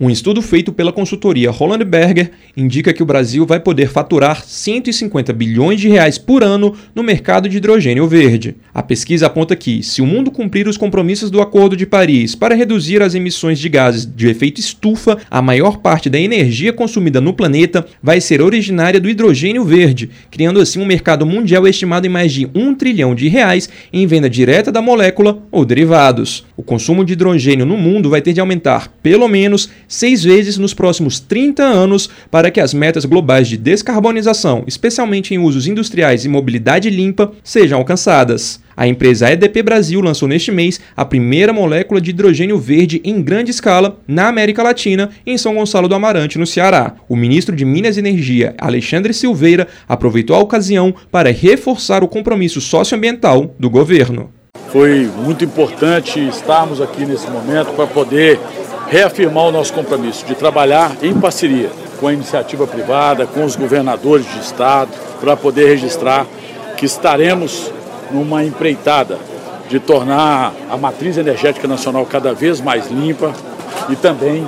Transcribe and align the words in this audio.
Um 0.00 0.08
estudo 0.08 0.40
feito 0.40 0.72
pela 0.72 0.92
consultoria 0.92 1.50
Roland 1.50 1.84
Berger 1.84 2.30
indica 2.56 2.92
que 2.92 3.02
o 3.02 3.06
Brasil 3.06 3.44
vai 3.44 3.58
poder 3.58 3.88
faturar 3.88 4.44
150 4.44 5.32
bilhões 5.32 5.80
de 5.80 5.88
reais 5.88 6.16
por 6.16 6.44
ano 6.44 6.72
no 6.94 7.02
mercado 7.02 7.48
de 7.48 7.56
hidrogênio 7.56 8.06
verde. 8.06 8.54
A 8.72 8.80
pesquisa 8.80 9.26
aponta 9.26 9.56
que, 9.56 9.82
se 9.82 10.00
o 10.00 10.06
mundo 10.06 10.30
cumprir 10.30 10.68
os 10.68 10.76
compromissos 10.76 11.32
do 11.32 11.40
Acordo 11.40 11.76
de 11.76 11.84
Paris 11.84 12.36
para 12.36 12.54
reduzir 12.54 13.02
as 13.02 13.16
emissões 13.16 13.58
de 13.58 13.68
gases 13.68 14.06
de 14.06 14.28
efeito 14.28 14.60
estufa, 14.60 15.18
a 15.28 15.42
maior 15.42 15.78
parte 15.78 16.08
da 16.08 16.20
energia 16.20 16.72
consumida 16.72 17.20
no 17.20 17.32
planeta 17.32 17.84
vai 18.00 18.20
ser 18.20 18.40
originária 18.40 19.00
do 19.00 19.10
hidrogênio 19.10 19.64
verde, 19.64 20.10
criando 20.30 20.60
assim 20.60 20.80
um 20.80 20.86
mercado 20.86 21.26
mundial 21.26 21.66
estimado 21.66 22.06
em 22.06 22.10
mais 22.10 22.32
de 22.32 22.48
um 22.54 22.72
trilhão 22.72 23.16
de 23.16 23.26
reais 23.26 23.68
em 23.92 24.06
venda 24.06 24.30
direta 24.30 24.70
da 24.70 24.80
molécula 24.80 25.42
ou 25.50 25.64
derivados. 25.64 26.46
O 26.58 26.62
consumo 26.64 27.04
de 27.04 27.12
hidrogênio 27.12 27.64
no 27.64 27.76
mundo 27.76 28.10
vai 28.10 28.20
ter 28.20 28.32
de 28.32 28.40
aumentar 28.40 28.88
pelo 29.00 29.28
menos 29.28 29.70
seis 29.86 30.24
vezes 30.24 30.58
nos 30.58 30.74
próximos 30.74 31.20
30 31.20 31.62
anos 31.62 32.10
para 32.32 32.50
que 32.50 32.58
as 32.58 32.74
metas 32.74 33.04
globais 33.04 33.46
de 33.46 33.56
descarbonização, 33.56 34.64
especialmente 34.66 35.32
em 35.32 35.38
usos 35.38 35.68
industriais 35.68 36.24
e 36.24 36.28
mobilidade 36.28 36.90
limpa, 36.90 37.30
sejam 37.44 37.78
alcançadas. 37.78 38.60
A 38.76 38.88
empresa 38.88 39.30
EDP 39.30 39.62
Brasil 39.62 40.00
lançou 40.00 40.26
neste 40.26 40.50
mês 40.50 40.80
a 40.96 41.04
primeira 41.04 41.52
molécula 41.52 42.00
de 42.00 42.10
hidrogênio 42.10 42.58
verde 42.58 43.00
em 43.04 43.22
grande 43.22 43.52
escala 43.52 44.00
na 44.08 44.26
América 44.26 44.60
Latina, 44.60 45.10
em 45.24 45.38
São 45.38 45.54
Gonçalo 45.54 45.86
do 45.86 45.94
Amarante, 45.94 46.40
no 46.40 46.46
Ceará. 46.46 46.96
O 47.08 47.14
ministro 47.14 47.54
de 47.54 47.64
Minas 47.64 47.96
e 47.96 48.00
Energia, 48.00 48.56
Alexandre 48.58 49.14
Silveira, 49.14 49.68
aproveitou 49.88 50.34
a 50.34 50.40
ocasião 50.40 50.92
para 51.08 51.30
reforçar 51.30 52.02
o 52.02 52.08
compromisso 52.08 52.60
socioambiental 52.60 53.54
do 53.60 53.70
governo. 53.70 54.36
Foi 54.70 55.10
muito 55.16 55.44
importante 55.44 56.20
estarmos 56.28 56.80
aqui 56.80 57.06
nesse 57.06 57.28
momento 57.30 57.72
para 57.74 57.86
poder 57.86 58.38
reafirmar 58.88 59.44
o 59.44 59.52
nosso 59.52 59.72
compromisso 59.72 60.26
de 60.26 60.34
trabalhar 60.34 60.92
em 61.02 61.14
parceria 61.14 61.70
com 61.98 62.06
a 62.06 62.12
iniciativa 62.12 62.66
privada, 62.66 63.26
com 63.26 63.44
os 63.44 63.56
governadores 63.56 64.30
de 64.30 64.38
estado, 64.40 64.90
para 65.20 65.36
poder 65.36 65.68
registrar 65.68 66.26
que 66.76 66.86
estaremos 66.86 67.72
numa 68.10 68.44
empreitada 68.44 69.18
de 69.68 69.78
tornar 69.78 70.52
a 70.70 70.76
matriz 70.76 71.16
energética 71.16 71.66
nacional 71.66 72.06
cada 72.06 72.32
vez 72.32 72.60
mais 72.60 72.88
limpa 72.88 73.32
e 73.88 73.96
também 73.96 74.46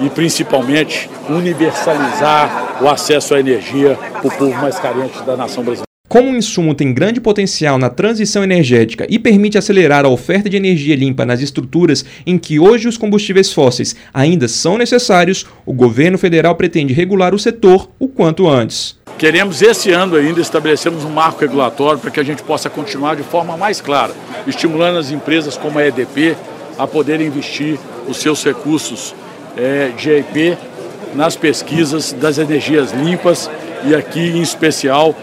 e 0.00 0.08
principalmente 0.10 1.10
universalizar 1.28 2.78
o 2.80 2.88
acesso 2.88 3.34
à 3.34 3.40
energia 3.40 3.98
para 4.12 4.26
o 4.26 4.30
povo 4.30 4.54
mais 4.60 4.78
carente 4.78 5.22
da 5.22 5.36
nação 5.36 5.62
brasileira. 5.62 5.93
Como 6.06 6.30
o 6.30 6.36
insumo 6.36 6.74
tem 6.74 6.92
grande 6.92 7.20
potencial 7.20 7.78
na 7.78 7.88
transição 7.88 8.44
energética 8.44 9.06
e 9.08 9.18
permite 9.18 9.56
acelerar 9.56 10.04
a 10.04 10.08
oferta 10.08 10.50
de 10.50 10.56
energia 10.56 10.94
limpa 10.94 11.24
nas 11.24 11.40
estruturas 11.40 12.04
em 12.26 12.38
que 12.38 12.60
hoje 12.60 12.86
os 12.86 12.98
combustíveis 12.98 13.52
fósseis 13.52 13.96
ainda 14.12 14.46
são 14.46 14.76
necessários, 14.76 15.46
o 15.64 15.72
governo 15.72 16.18
federal 16.18 16.54
pretende 16.54 16.92
regular 16.92 17.34
o 17.34 17.38
setor 17.38 17.88
o 17.98 18.06
quanto 18.06 18.46
antes. 18.46 18.96
Queremos 19.18 19.62
esse 19.62 19.90
ano 19.90 20.14
ainda 20.14 20.40
estabelecermos 20.40 21.04
um 21.04 21.10
marco 21.10 21.40
regulatório 21.40 21.98
para 21.98 22.10
que 22.10 22.20
a 22.20 22.24
gente 22.24 22.42
possa 22.42 22.68
continuar 22.68 23.16
de 23.16 23.22
forma 23.22 23.56
mais 23.56 23.80
clara, 23.80 24.12
estimulando 24.46 24.98
as 24.98 25.10
empresas 25.10 25.56
como 25.56 25.78
a 25.78 25.86
EDP 25.86 26.36
a 26.78 26.86
poderem 26.86 27.26
investir 27.26 27.78
os 28.06 28.18
seus 28.18 28.44
recursos 28.44 29.14
é, 29.56 29.90
de 29.96 30.10
EIP 30.10 30.56
nas 31.14 31.34
pesquisas 31.34 32.12
das 32.12 32.38
energias 32.38 32.92
limpas 32.92 33.50
e 33.86 33.94
aqui 33.94 34.20
em 34.20 34.42
especial 34.42 35.14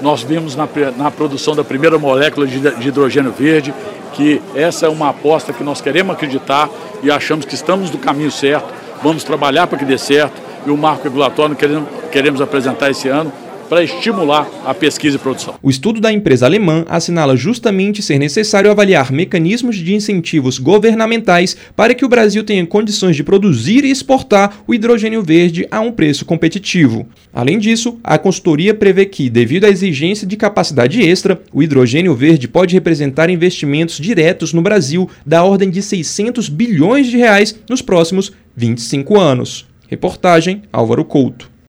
nós 0.00 0.22
vimos 0.22 0.56
na, 0.56 0.68
na 0.96 1.10
produção 1.10 1.54
da 1.54 1.64
primeira 1.64 1.98
molécula 1.98 2.46
de, 2.46 2.58
de 2.58 2.88
hidrogênio 2.88 3.32
verde 3.32 3.74
que 4.12 4.40
essa 4.54 4.86
é 4.86 4.88
uma 4.88 5.10
aposta 5.10 5.52
que 5.52 5.62
nós 5.62 5.80
queremos 5.80 6.14
acreditar 6.14 6.68
e 7.02 7.10
achamos 7.10 7.44
que 7.44 7.54
estamos 7.54 7.90
no 7.90 7.98
caminho 7.98 8.30
certo, 8.30 8.68
vamos 9.02 9.24
trabalhar 9.24 9.66
para 9.66 9.78
que 9.78 9.84
dê 9.84 9.96
certo 9.96 10.40
e 10.66 10.70
o 10.70 10.76
marco 10.76 11.04
regulatório 11.04 11.54
queremos, 11.56 11.88
queremos 12.10 12.40
apresentar 12.40 12.90
esse 12.90 13.08
ano 13.08 13.32
para 13.70 13.84
estimular 13.84 14.50
a 14.66 14.74
pesquisa 14.74 15.14
e 15.14 15.18
produção. 15.20 15.54
O 15.62 15.70
estudo 15.70 16.00
da 16.00 16.12
empresa 16.12 16.44
alemã 16.44 16.84
assinala 16.88 17.36
justamente 17.36 18.02
ser 18.02 18.18
necessário 18.18 18.68
avaliar 18.68 19.12
mecanismos 19.12 19.76
de 19.76 19.94
incentivos 19.94 20.58
governamentais 20.58 21.56
para 21.76 21.94
que 21.94 22.04
o 22.04 22.08
Brasil 22.08 22.42
tenha 22.42 22.66
condições 22.66 23.14
de 23.14 23.22
produzir 23.22 23.84
e 23.84 23.90
exportar 23.90 24.64
o 24.66 24.74
hidrogênio 24.74 25.22
verde 25.22 25.68
a 25.70 25.78
um 25.78 25.92
preço 25.92 26.24
competitivo. 26.24 27.06
Além 27.32 27.60
disso, 27.60 27.96
a 28.02 28.18
consultoria 28.18 28.74
prevê 28.74 29.06
que, 29.06 29.30
devido 29.30 29.66
à 29.66 29.68
exigência 29.68 30.26
de 30.26 30.36
capacidade 30.36 31.00
extra, 31.00 31.40
o 31.52 31.62
hidrogênio 31.62 32.12
verde 32.12 32.48
pode 32.48 32.74
representar 32.74 33.30
investimentos 33.30 34.00
diretos 34.00 34.52
no 34.52 34.62
Brasil 34.62 35.08
da 35.24 35.44
ordem 35.44 35.70
de 35.70 35.80
600 35.80 36.48
bilhões 36.48 37.06
de 37.06 37.16
reais 37.16 37.54
nos 37.68 37.80
próximos 37.80 38.32
25 38.56 39.16
anos. 39.16 39.64
Reportagem 39.86 40.62
Álvaro 40.72 41.04
Couto. 41.04 41.49